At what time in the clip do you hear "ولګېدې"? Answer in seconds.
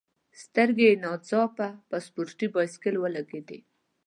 2.99-3.59